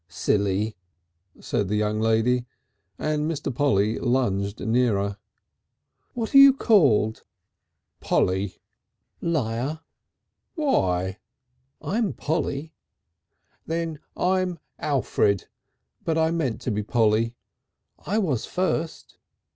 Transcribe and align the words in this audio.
"Silly," 0.09 0.75
said 1.39 1.67
the 1.67 1.75
young 1.75 1.99
lady, 1.99 2.47
and 2.97 3.29
Mr. 3.29 3.53
Polly 3.53 3.99
lunged 3.99 4.59
nearer. 4.59 5.17
"What 6.15 6.33
are 6.33 6.39
you 6.39 6.53
called?" 6.53 7.23
"Polly." 7.99 8.57
"Liar!" 9.21 9.81
"Why?" 10.55 11.19
"I'm 11.83 12.13
Polly." 12.13 12.73
"Then 13.67 13.99
I'm 14.17 14.57
Alfred. 14.79 15.45
But 16.03 16.17
I 16.17 16.31
meant 16.31 16.61
to 16.61 16.71
be 16.71 16.81
Polly." 16.81 17.35
"I 18.03 18.17
was 18.17 18.47
first." 18.47 19.19